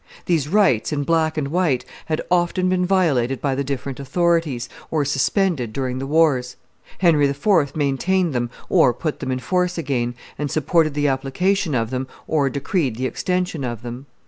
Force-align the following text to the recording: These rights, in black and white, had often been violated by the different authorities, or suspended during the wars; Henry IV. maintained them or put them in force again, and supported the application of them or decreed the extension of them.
These 0.25 0.47
rights, 0.47 0.91
in 0.91 1.03
black 1.03 1.37
and 1.37 1.49
white, 1.49 1.85
had 2.07 2.21
often 2.31 2.69
been 2.69 2.87
violated 2.87 3.39
by 3.39 3.53
the 3.53 3.63
different 3.63 3.99
authorities, 3.99 4.67
or 4.89 5.05
suspended 5.05 5.71
during 5.73 5.99
the 5.99 6.07
wars; 6.07 6.55
Henry 6.97 7.27
IV. 7.27 7.75
maintained 7.75 8.33
them 8.33 8.49
or 8.67 8.95
put 8.95 9.19
them 9.19 9.31
in 9.31 9.37
force 9.37 9.77
again, 9.77 10.15
and 10.39 10.49
supported 10.49 10.95
the 10.95 11.07
application 11.07 11.75
of 11.75 11.91
them 11.91 12.07
or 12.25 12.49
decreed 12.49 12.95
the 12.95 13.05
extension 13.05 13.63
of 13.63 13.83
them. 13.83 14.07